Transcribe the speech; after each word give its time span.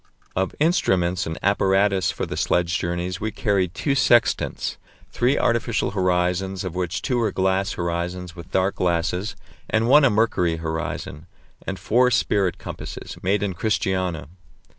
Of 0.35 0.55
instruments 0.59 1.27
and 1.27 1.37
apparatus 1.43 2.09
for 2.09 2.25
the 2.25 2.35
sledge 2.35 2.79
journeys 2.79 3.21
we 3.21 3.29
carried 3.29 3.75
two 3.75 3.93
sextants, 3.93 4.77
three 5.11 5.37
artificial 5.37 5.91
horizons, 5.91 6.63
of 6.63 6.73
which 6.73 7.03
two 7.03 7.19
were 7.19 7.31
glass 7.31 7.73
horizons 7.73 8.35
with 8.35 8.49
dark 8.49 8.77
glasses, 8.77 9.35
and 9.69 9.87
one 9.87 10.03
a 10.03 10.09
mercury 10.09 10.55
horizon, 10.55 11.27
and 11.67 11.77
four 11.77 12.09
spirit 12.09 12.57
compasses, 12.57 13.15
made 13.21 13.43
in 13.43 13.53
Christiania. 13.53 14.27